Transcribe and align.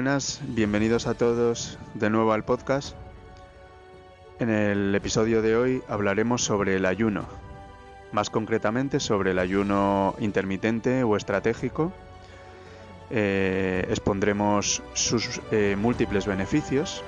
Buenas, 0.00 0.40
bienvenidos 0.48 1.06
a 1.06 1.12
todos 1.12 1.78
de 1.92 2.08
nuevo 2.08 2.32
al 2.32 2.42
podcast. 2.42 2.96
En 4.38 4.48
el 4.48 4.94
episodio 4.94 5.42
de 5.42 5.56
hoy 5.56 5.82
hablaremos 5.88 6.42
sobre 6.42 6.76
el 6.76 6.86
ayuno, 6.86 7.26
más 8.10 8.30
concretamente 8.30 8.98
sobre 8.98 9.32
el 9.32 9.38
ayuno 9.38 10.14
intermitente 10.18 11.04
o 11.04 11.18
estratégico. 11.18 11.92
Eh, 13.10 13.84
expondremos 13.90 14.82
sus 14.94 15.42
eh, 15.50 15.76
múltiples 15.78 16.24
beneficios, 16.24 17.04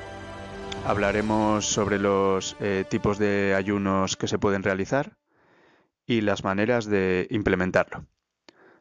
hablaremos 0.87 1.65
sobre 1.65 1.99
los 1.99 2.59
eh, 2.61 2.85
tipos 2.91 3.17
de 3.17 3.55
ayunos 3.57 4.19
que 4.19 4.29
se 4.29 4.39
pueden 4.39 4.63
realizar 4.63 5.17
y 6.07 6.21
las 6.21 6.45
maneras 6.45 6.85
de 6.85 7.27
implementarlo. 7.31 8.05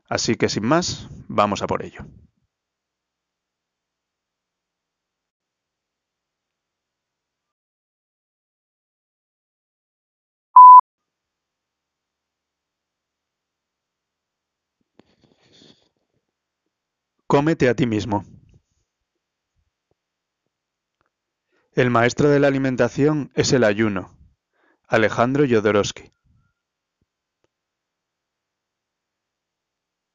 Así 0.09 0.36
que 0.36 0.50
sin 0.50 0.66
más, 0.66 1.08
vamos 1.30 1.62
a 1.62 1.68
por 1.68 1.86
ello. 1.86 2.06
Cómete 17.32 17.70
a 17.70 17.76
ti 17.76 17.86
mismo. 17.88 18.26
El 21.72 21.90
maestro 21.90 22.28
de 22.28 22.42
la 22.42 22.48
alimentación 22.48 23.32
es 23.36 23.54
el 23.54 23.64
ayuno. 23.64 24.18
Alejandro 24.90 25.46
Jodorowsky. 25.50 26.12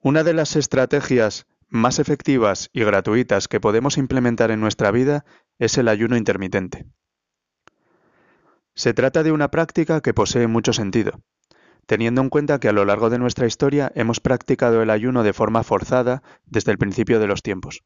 Una 0.02 0.24
de 0.24 0.34
las 0.34 0.56
estrategias 0.56 1.46
más 1.68 2.00
efectivas 2.00 2.68
y 2.74 2.84
gratuitas 2.84 3.48
que 3.48 3.60
podemos 3.60 3.96
implementar 3.96 4.50
en 4.50 4.60
nuestra 4.60 4.90
vida 4.90 5.24
es 5.58 5.78
el 5.78 5.88
ayuno 5.88 6.18
intermitente. 6.18 6.84
Se 8.74 8.92
trata 8.92 9.22
de 9.22 9.32
una 9.32 9.50
práctica 9.50 10.02
que 10.02 10.12
posee 10.12 10.48
mucho 10.48 10.74
sentido, 10.74 11.22
teniendo 11.86 12.20
en 12.20 12.28
cuenta 12.28 12.58
que 12.58 12.68
a 12.68 12.72
lo 12.72 12.84
largo 12.84 13.10
de 13.10 13.18
nuestra 13.18 13.46
historia 13.46 13.90
hemos 13.94 14.20
practicado 14.20 14.82
el 14.82 14.90
ayuno 14.90 15.22
de 15.22 15.32
forma 15.32 15.62
forzada 15.62 16.22
desde 16.44 16.72
el 16.72 16.78
principio 16.78 17.20
de 17.20 17.28
los 17.28 17.42
tiempos. 17.42 17.82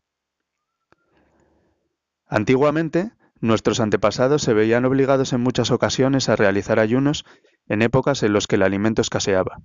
Antiguamente, 2.27 3.13
nuestros 3.41 3.81
antepasados 3.81 4.43
se 4.43 4.55
veían 4.55 4.85
obligados 4.85 5.33
en 5.33 5.41
muchas 5.41 5.71
ocasiones 5.71 6.29
a 6.29 6.37
realizar 6.37 6.79
ayunos 6.79 7.25
en 7.67 7.83
épocas 7.83 8.23
en 8.23 8.33
las 8.33 8.47
que 8.47 8.57
el 8.57 8.63
alimento 8.63 9.03
escaseaba. 9.03 9.59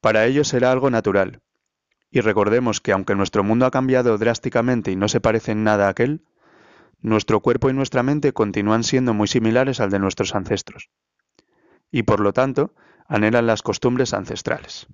Para 0.00 0.26
ellos 0.26 0.52
era 0.54 0.70
algo 0.70 0.90
natural, 0.90 1.40
y 2.10 2.20
recordemos 2.20 2.80
que 2.80 2.92
aunque 2.92 3.14
nuestro 3.14 3.42
mundo 3.42 3.66
ha 3.66 3.70
cambiado 3.70 4.16
drásticamente 4.18 4.92
y 4.92 4.96
no 4.96 5.08
se 5.08 5.20
parece 5.20 5.52
en 5.52 5.64
nada 5.64 5.86
a 5.86 5.90
aquel, 5.90 6.22
nuestro 7.00 7.40
cuerpo 7.40 7.70
y 7.70 7.72
nuestra 7.72 8.02
mente 8.02 8.32
continúan 8.32 8.84
siendo 8.84 9.14
muy 9.14 9.26
similares 9.26 9.80
al 9.80 9.90
de 9.90 9.98
nuestros 9.98 10.34
ancestros 10.34 10.90
y 11.94 12.02
por 12.02 12.18
lo 12.18 12.32
tanto 12.32 12.74
anhelan 13.06 13.46
las 13.46 13.62
costumbres 13.62 14.14
ancestrales. 14.14 14.88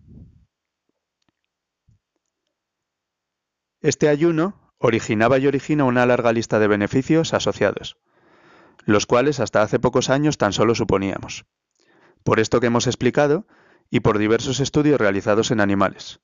Este 3.80 4.10
ayuno 4.10 4.74
originaba 4.76 5.38
y 5.38 5.46
origina 5.46 5.84
una 5.84 6.04
larga 6.04 6.30
lista 6.34 6.58
de 6.58 6.68
beneficios 6.68 7.32
asociados, 7.32 7.96
los 8.84 9.06
cuales 9.06 9.40
hasta 9.40 9.62
hace 9.62 9.78
pocos 9.78 10.10
años 10.10 10.36
tan 10.36 10.52
solo 10.52 10.74
suponíamos. 10.74 11.46
Por 12.22 12.38
esto 12.38 12.60
que 12.60 12.66
hemos 12.66 12.86
explicado 12.86 13.46
y 13.88 14.00
por 14.00 14.18
diversos 14.18 14.60
estudios 14.60 15.00
realizados 15.00 15.50
en 15.52 15.60
animales. 15.60 16.20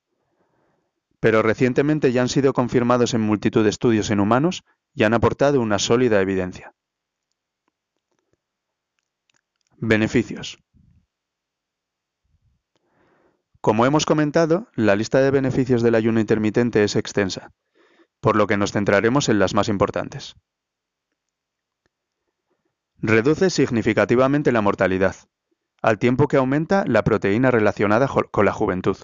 Pero 1.20 1.40
recientemente 1.40 2.12
ya 2.12 2.20
han 2.20 2.28
sido 2.28 2.52
confirmados 2.52 3.14
en 3.14 3.22
multitud 3.22 3.64
de 3.64 3.70
estudios 3.70 4.10
en 4.10 4.20
humanos 4.20 4.62
y 4.94 5.04
han 5.04 5.14
aportado 5.14 5.58
una 5.62 5.78
sólida 5.78 6.20
evidencia. 6.20 6.74
Beneficios. 9.78 10.58
Como 13.66 13.84
hemos 13.84 14.06
comentado, 14.06 14.68
la 14.76 14.94
lista 14.94 15.18
de 15.20 15.32
beneficios 15.32 15.82
del 15.82 15.96
ayuno 15.96 16.20
intermitente 16.20 16.84
es 16.84 16.94
extensa, 16.94 17.50
por 18.20 18.36
lo 18.36 18.46
que 18.46 18.56
nos 18.56 18.70
centraremos 18.70 19.28
en 19.28 19.40
las 19.40 19.54
más 19.54 19.68
importantes. 19.68 20.36
Reduce 22.98 23.50
significativamente 23.50 24.52
la 24.52 24.60
mortalidad, 24.60 25.16
al 25.82 25.98
tiempo 25.98 26.28
que 26.28 26.36
aumenta 26.36 26.84
la 26.86 27.02
proteína 27.02 27.50
relacionada 27.50 28.06
con 28.06 28.44
la 28.44 28.52
juventud. 28.52 28.98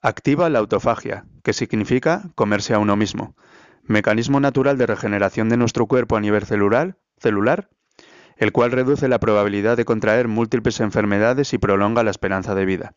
Activa 0.00 0.48
la 0.48 0.60
autofagia, 0.60 1.26
que 1.44 1.52
significa 1.52 2.30
comerse 2.34 2.72
a 2.72 2.78
uno 2.78 2.96
mismo, 2.96 3.36
mecanismo 3.82 4.40
natural 4.40 4.78
de 4.78 4.86
regeneración 4.86 5.50
de 5.50 5.58
nuestro 5.58 5.86
cuerpo 5.86 6.16
a 6.16 6.22
nivel 6.22 6.46
celular, 6.46 6.96
celular 7.18 7.68
el 8.36 8.52
cual 8.52 8.72
reduce 8.72 9.08
la 9.08 9.20
probabilidad 9.20 9.76
de 9.76 9.84
contraer 9.84 10.28
múltiples 10.28 10.80
enfermedades 10.80 11.52
y 11.52 11.58
prolonga 11.58 12.02
la 12.02 12.10
esperanza 12.10 12.54
de 12.54 12.64
vida, 12.64 12.94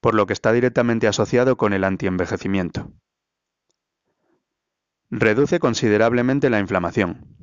por 0.00 0.14
lo 0.14 0.26
que 0.26 0.32
está 0.32 0.52
directamente 0.52 1.06
asociado 1.06 1.56
con 1.56 1.72
el 1.72 1.84
antienvejecimiento. 1.84 2.92
Reduce 5.10 5.60
considerablemente 5.60 6.50
la 6.50 6.58
inflamación. 6.58 7.34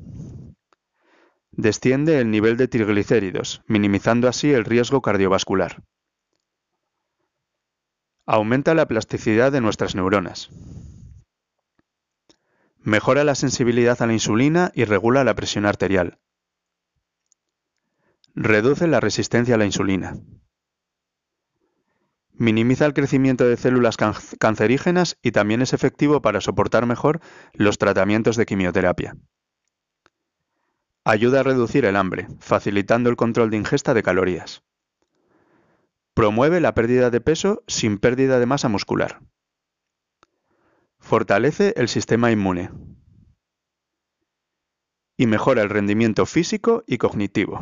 Desciende 1.52 2.20
el 2.20 2.32
nivel 2.32 2.58
de 2.58 2.68
triglicéridos, 2.68 3.62
minimizando 3.68 4.28
así 4.28 4.52
el 4.52 4.66
riesgo 4.66 5.02
cardiovascular. 5.02 5.84
Aumenta 8.26 8.74
la 8.74 8.88
plasticidad 8.88 9.52
de 9.52 9.62
nuestras 9.62 9.96
neuronas. 9.96 10.50
Mejora 12.84 13.24
la 13.24 13.36
sensibilidad 13.36 14.02
a 14.02 14.08
la 14.08 14.14
insulina 14.14 14.72
y 14.74 14.86
regula 14.86 15.24
la 15.24 15.36
presión 15.36 15.66
arterial. 15.66 16.20
Reduce 18.34 18.88
la 18.88 19.02
resistencia 19.02 19.56
a 19.56 19.58
la 19.58 19.66
insulina. 19.66 20.16
Minimiza 22.32 22.86
el 22.86 22.94
crecimiento 22.94 23.44
de 23.46 23.58
células 23.58 23.98
cancerígenas 23.98 25.18
y 25.22 25.32
también 25.32 25.62
es 25.62 25.74
efectivo 25.74 26.22
para 26.22 26.40
soportar 26.40 26.86
mejor 26.86 27.20
los 27.54 27.78
tratamientos 27.78 28.38
de 28.38 28.46
quimioterapia. 28.46 29.18
Ayuda 31.04 31.42
a 31.42 31.44
reducir 31.44 31.84
el 31.84 31.98
hambre, 31.98 32.28
facilitando 32.40 33.10
el 33.10 33.18
control 33.18 33.50
de 33.50 33.58
ingesta 33.58 33.94
de 33.94 34.02
calorías. 34.02 34.64
Promueve 36.14 36.62
la 36.62 36.74
pérdida 36.74 37.10
de 37.10 37.20
peso 37.22 37.64
sin 37.68 37.98
pérdida 37.98 38.40
de 38.40 38.46
masa 38.46 38.70
muscular. 38.70 39.22
Fortalece 41.00 41.74
el 41.76 41.90
sistema 41.90 42.32
inmune. 42.32 42.72
Y 45.18 45.28
mejora 45.28 45.62
el 45.64 45.70
rendimiento 45.70 46.26
físico 46.26 46.84
y 46.88 46.98
cognitivo. 46.98 47.62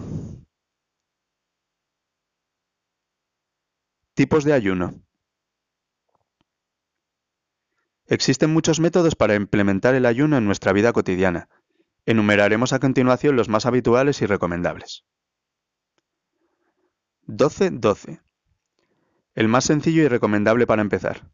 Tipos 4.19 4.43
de 4.43 4.51
ayuno. 4.51 5.01
Existen 8.05 8.51
muchos 8.51 8.81
métodos 8.81 9.15
para 9.15 9.35
implementar 9.35 9.95
el 9.95 10.05
ayuno 10.05 10.35
en 10.35 10.45
nuestra 10.45 10.73
vida 10.73 10.91
cotidiana. 10.91 11.47
Enumeraremos 12.05 12.73
a 12.73 12.79
continuación 12.79 13.37
los 13.37 13.47
más 13.47 13.65
habituales 13.65 14.21
y 14.21 14.25
recomendables. 14.25 15.05
12-12. 17.27 18.21
El 19.35 19.47
más 19.47 19.63
sencillo 19.63 20.03
y 20.03 20.09
recomendable 20.09 20.67
para 20.67 20.81
empezar. 20.81 21.31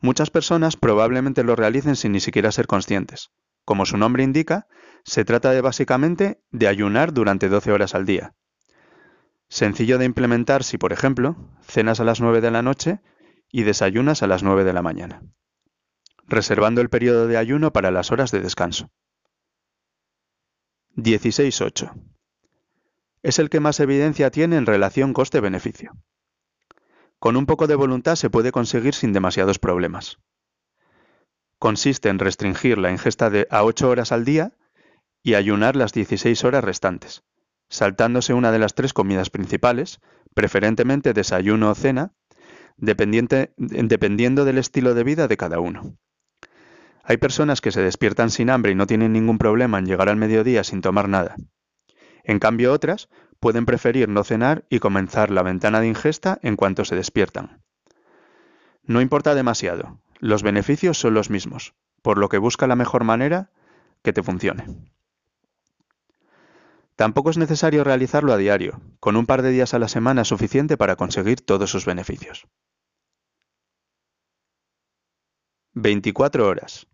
Muchas 0.00 0.30
personas 0.30 0.76
probablemente 0.76 1.42
lo 1.42 1.56
realicen 1.56 1.96
sin 1.96 2.12
ni 2.12 2.20
siquiera 2.20 2.52
ser 2.52 2.68
conscientes. 2.68 3.32
Como 3.64 3.84
su 3.84 3.96
nombre 3.96 4.22
indica, 4.22 4.68
se 5.04 5.24
trata 5.24 5.50
de 5.50 5.60
básicamente 5.60 6.40
de 6.52 6.68
ayunar 6.68 7.12
durante 7.12 7.48
12 7.48 7.72
horas 7.72 7.96
al 7.96 8.06
día, 8.06 8.36
Sencillo 9.52 9.98
de 9.98 10.06
implementar 10.06 10.64
si, 10.64 10.78
por 10.78 10.94
ejemplo, 10.94 11.36
cenas 11.60 12.00
a 12.00 12.04
las 12.04 12.22
9 12.22 12.40
de 12.40 12.50
la 12.50 12.62
noche 12.62 13.02
y 13.50 13.64
desayunas 13.64 14.22
a 14.22 14.26
las 14.26 14.42
9 14.42 14.64
de 14.64 14.72
la 14.72 14.80
mañana, 14.80 15.22
reservando 16.26 16.80
el 16.80 16.88
periodo 16.88 17.26
de 17.26 17.36
ayuno 17.36 17.70
para 17.70 17.90
las 17.90 18.10
horas 18.10 18.30
de 18.30 18.40
descanso. 18.40 18.90
16.8. 20.96 21.92
Es 23.22 23.38
el 23.38 23.50
que 23.50 23.60
más 23.60 23.78
evidencia 23.78 24.30
tiene 24.30 24.56
en 24.56 24.64
relación 24.64 25.12
coste-beneficio. 25.12 25.98
Con 27.18 27.36
un 27.36 27.44
poco 27.44 27.66
de 27.66 27.74
voluntad 27.74 28.16
se 28.16 28.30
puede 28.30 28.52
conseguir 28.52 28.94
sin 28.94 29.12
demasiados 29.12 29.58
problemas. 29.58 30.18
Consiste 31.58 32.08
en 32.08 32.20
restringir 32.20 32.78
la 32.78 32.90
ingesta 32.90 33.28
de 33.28 33.46
a 33.50 33.64
8 33.64 33.90
horas 33.90 34.12
al 34.12 34.24
día 34.24 34.56
y 35.22 35.34
ayunar 35.34 35.76
las 35.76 35.92
16 35.92 36.42
horas 36.44 36.64
restantes 36.64 37.22
saltándose 37.72 38.34
una 38.34 38.52
de 38.52 38.58
las 38.58 38.74
tres 38.74 38.92
comidas 38.92 39.30
principales, 39.30 40.00
preferentemente 40.34 41.14
desayuno 41.14 41.70
o 41.70 41.74
cena, 41.74 42.12
dependiendo 42.76 44.44
del 44.44 44.58
estilo 44.58 44.94
de 44.94 45.04
vida 45.04 45.26
de 45.26 45.36
cada 45.38 45.58
uno. 45.58 45.96
Hay 47.02 47.16
personas 47.16 47.62
que 47.62 47.72
se 47.72 47.80
despiertan 47.80 48.30
sin 48.30 48.50
hambre 48.50 48.72
y 48.72 48.74
no 48.74 48.86
tienen 48.86 49.14
ningún 49.14 49.38
problema 49.38 49.78
en 49.78 49.86
llegar 49.86 50.10
al 50.10 50.16
mediodía 50.16 50.64
sin 50.64 50.82
tomar 50.82 51.08
nada. 51.08 51.34
En 52.24 52.38
cambio 52.38 52.72
otras 52.72 53.08
pueden 53.40 53.64
preferir 53.64 54.08
no 54.08 54.22
cenar 54.22 54.66
y 54.68 54.78
comenzar 54.78 55.30
la 55.30 55.42
ventana 55.42 55.80
de 55.80 55.88
ingesta 55.88 56.38
en 56.42 56.56
cuanto 56.56 56.84
se 56.84 56.94
despiertan. 56.94 57.62
No 58.84 59.00
importa 59.00 59.34
demasiado, 59.34 59.98
los 60.18 60.42
beneficios 60.42 60.98
son 60.98 61.14
los 61.14 61.30
mismos, 61.30 61.74
por 62.02 62.18
lo 62.18 62.28
que 62.28 62.38
busca 62.38 62.66
la 62.66 62.76
mejor 62.76 63.04
manera 63.04 63.50
que 64.02 64.12
te 64.12 64.22
funcione. 64.22 64.66
Tampoco 66.96 67.30
es 67.30 67.38
necesario 67.38 67.84
realizarlo 67.84 68.32
a 68.32 68.36
diario, 68.36 68.80
con 69.00 69.16
un 69.16 69.26
par 69.26 69.42
de 69.42 69.50
días 69.50 69.74
a 69.74 69.78
la 69.78 69.88
semana 69.88 70.24
suficiente 70.24 70.76
para 70.76 70.96
conseguir 70.96 71.40
todos 71.40 71.70
sus 71.70 71.86
beneficios. 71.86 72.46
24 75.74 76.46
horas. 76.46 76.86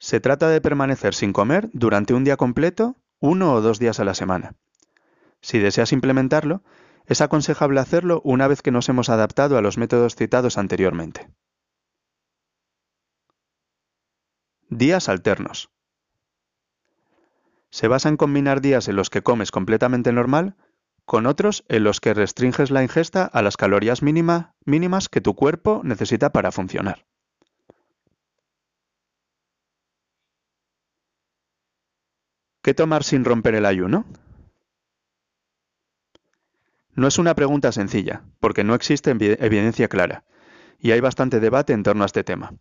Se 0.00 0.20
trata 0.20 0.48
de 0.48 0.60
permanecer 0.60 1.14
sin 1.14 1.32
comer 1.32 1.70
durante 1.72 2.14
un 2.14 2.24
día 2.24 2.36
completo, 2.36 2.96
uno 3.20 3.52
o 3.52 3.60
dos 3.60 3.78
días 3.78 4.00
a 4.00 4.04
la 4.04 4.14
semana. 4.14 4.54
Si 5.40 5.58
deseas 5.58 5.92
implementarlo, 5.92 6.62
es 7.06 7.20
aconsejable 7.20 7.80
hacerlo 7.80 8.20
una 8.24 8.48
vez 8.48 8.60
que 8.60 8.70
nos 8.70 8.88
hemos 8.88 9.08
adaptado 9.08 9.56
a 9.56 9.62
los 9.62 9.78
métodos 9.78 10.14
citados 10.14 10.58
anteriormente. 10.58 11.30
Días 14.68 15.08
alternos. 15.08 15.70
Se 17.70 17.88
basa 17.88 18.08
en 18.08 18.16
combinar 18.16 18.60
días 18.60 18.88
en 18.88 18.96
los 18.96 19.10
que 19.10 19.22
comes 19.22 19.50
completamente 19.50 20.12
normal 20.12 20.56
con 21.04 21.26
otros 21.26 21.64
en 21.68 21.84
los 21.84 22.00
que 22.00 22.12
restringes 22.12 22.70
la 22.70 22.82
ingesta 22.82 23.24
a 23.24 23.40
las 23.40 23.56
calorías 23.56 24.02
mínimas 24.02 25.08
que 25.08 25.22
tu 25.22 25.34
cuerpo 25.34 25.80
necesita 25.82 26.32
para 26.32 26.52
funcionar. 26.52 27.06
¿Qué 32.62 32.74
tomar 32.74 33.04
sin 33.04 33.24
romper 33.24 33.54
el 33.54 33.64
ayuno? 33.64 34.04
No 36.92 37.06
es 37.06 37.18
una 37.18 37.34
pregunta 37.34 37.72
sencilla, 37.72 38.24
porque 38.40 38.64
no 38.64 38.74
existe 38.74 39.10
evidencia 39.10 39.88
clara, 39.88 40.24
y 40.78 40.90
hay 40.90 41.00
bastante 41.00 41.40
debate 41.40 41.72
en 41.72 41.84
torno 41.84 42.02
a 42.02 42.06
este 42.06 42.24
tema. 42.24 42.52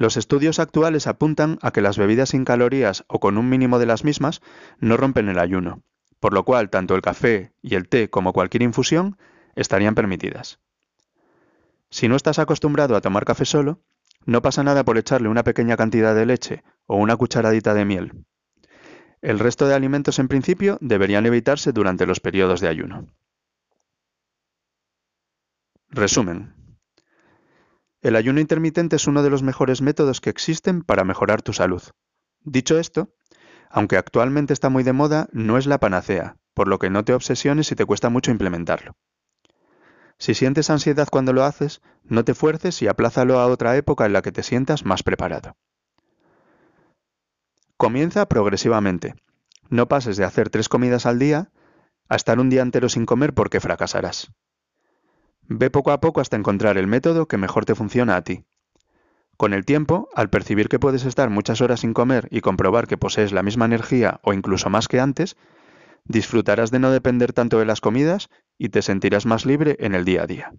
Los 0.00 0.16
estudios 0.16 0.60
actuales 0.60 1.06
apuntan 1.06 1.58
a 1.60 1.72
que 1.72 1.82
las 1.82 1.98
bebidas 1.98 2.30
sin 2.30 2.46
calorías 2.46 3.04
o 3.06 3.20
con 3.20 3.36
un 3.36 3.50
mínimo 3.50 3.78
de 3.78 3.84
las 3.84 4.02
mismas 4.02 4.40
no 4.78 4.96
rompen 4.96 5.28
el 5.28 5.38
ayuno, 5.38 5.82
por 6.20 6.32
lo 6.32 6.42
cual 6.46 6.70
tanto 6.70 6.94
el 6.94 7.02
café 7.02 7.52
y 7.60 7.74
el 7.74 7.86
té 7.86 8.08
como 8.08 8.32
cualquier 8.32 8.62
infusión 8.62 9.18
estarían 9.56 9.94
permitidas. 9.94 10.58
Si 11.90 12.08
no 12.08 12.16
estás 12.16 12.38
acostumbrado 12.38 12.96
a 12.96 13.02
tomar 13.02 13.26
café 13.26 13.44
solo, 13.44 13.82
no 14.24 14.40
pasa 14.40 14.64
nada 14.64 14.86
por 14.86 14.96
echarle 14.96 15.28
una 15.28 15.44
pequeña 15.44 15.76
cantidad 15.76 16.14
de 16.14 16.24
leche 16.24 16.64
o 16.86 16.96
una 16.96 17.16
cucharadita 17.16 17.74
de 17.74 17.84
miel, 17.84 18.24
el 19.20 19.38
resto 19.38 19.68
de 19.68 19.74
alimentos 19.74 20.18
en 20.18 20.28
principio 20.28 20.78
deberían 20.80 21.26
evitarse 21.26 21.72
durante 21.72 22.06
los 22.06 22.20
periodos 22.20 22.62
de 22.62 22.68
ayuno. 22.68 23.06
Resumen. 25.90 26.59
El 28.02 28.16
ayuno 28.16 28.40
intermitente 28.40 28.96
es 28.96 29.06
uno 29.06 29.22
de 29.22 29.28
los 29.28 29.42
mejores 29.42 29.82
métodos 29.82 30.22
que 30.22 30.30
existen 30.30 30.82
para 30.82 31.04
mejorar 31.04 31.42
tu 31.42 31.52
salud. 31.52 31.82
Dicho 32.40 32.78
esto, 32.78 33.12
aunque 33.68 33.98
actualmente 33.98 34.54
está 34.54 34.70
muy 34.70 34.82
de 34.84 34.94
moda, 34.94 35.28
no 35.32 35.58
es 35.58 35.66
la 35.66 35.78
panacea, 35.78 36.36
por 36.54 36.66
lo 36.66 36.78
que 36.78 36.88
no 36.88 37.04
te 37.04 37.12
obsesiones 37.12 37.66
si 37.66 37.74
te 37.74 37.84
cuesta 37.84 38.08
mucho 38.08 38.30
implementarlo. 38.30 38.96
Si 40.18 40.34
sientes 40.34 40.70
ansiedad 40.70 41.08
cuando 41.10 41.32
lo 41.32 41.44
haces, 41.44 41.82
no 42.04 42.24
te 42.24 42.34
fuerces 42.34 42.80
y 42.80 42.88
aplázalo 42.88 43.38
a 43.38 43.46
otra 43.46 43.76
época 43.76 44.06
en 44.06 44.14
la 44.14 44.22
que 44.22 44.32
te 44.32 44.42
sientas 44.42 44.84
más 44.84 45.02
preparado. 45.02 45.56
Comienza 47.76 48.26
progresivamente. 48.26 49.14
No 49.68 49.88
pases 49.88 50.16
de 50.16 50.24
hacer 50.24 50.50
tres 50.50 50.68
comidas 50.68 51.06
al 51.06 51.18
día 51.18 51.50
a 52.08 52.16
estar 52.16 52.40
un 52.40 52.50
día 52.50 52.62
entero 52.62 52.88
sin 52.88 53.06
comer 53.06 53.34
porque 53.34 53.60
fracasarás. 53.60 54.32
Ve 55.52 55.68
poco 55.68 55.90
a 55.90 56.00
poco 56.00 56.20
hasta 56.20 56.36
encontrar 56.36 56.78
el 56.78 56.86
método 56.86 57.26
que 57.26 57.36
mejor 57.36 57.64
te 57.64 57.74
funciona 57.74 58.14
a 58.14 58.22
ti. 58.22 58.44
Con 59.36 59.52
el 59.52 59.64
tiempo, 59.64 60.08
al 60.14 60.30
percibir 60.30 60.68
que 60.68 60.78
puedes 60.78 61.04
estar 61.04 61.28
muchas 61.28 61.60
horas 61.60 61.80
sin 61.80 61.92
comer 61.92 62.28
y 62.30 62.40
comprobar 62.40 62.86
que 62.86 62.96
posees 62.96 63.32
la 63.32 63.42
misma 63.42 63.64
energía 63.64 64.20
o 64.22 64.32
incluso 64.32 64.70
más 64.70 64.86
que 64.86 65.00
antes, 65.00 65.36
disfrutarás 66.04 66.70
de 66.70 66.78
no 66.78 66.92
depender 66.92 67.32
tanto 67.32 67.58
de 67.58 67.64
las 67.64 67.80
comidas 67.80 68.28
y 68.58 68.68
te 68.68 68.80
sentirás 68.80 69.26
más 69.26 69.44
libre 69.44 69.76
en 69.80 69.96
el 69.96 70.04
día 70.04 70.22
a 70.22 70.26
día. 70.26 70.52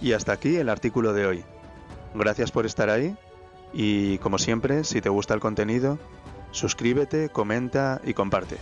Y 0.00 0.12
hasta 0.12 0.32
aquí 0.32 0.56
el 0.56 0.68
artículo 0.68 1.12
de 1.12 1.26
hoy. 1.26 1.44
Gracias 2.14 2.50
por 2.50 2.66
estar 2.66 2.90
ahí 2.90 3.16
y 3.72 4.18
como 4.18 4.38
siempre, 4.38 4.84
si 4.84 5.00
te 5.00 5.08
gusta 5.08 5.34
el 5.34 5.40
contenido, 5.40 5.98
suscríbete, 6.50 7.28
comenta 7.28 8.00
y 8.04 8.14
comparte. 8.14 8.56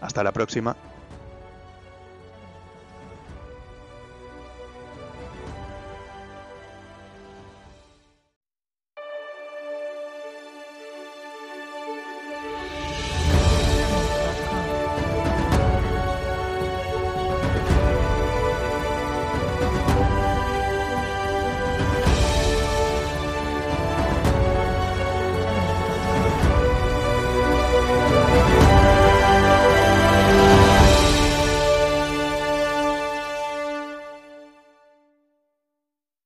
Hasta 0.00 0.22
la 0.22 0.32
próxima. 0.32 0.76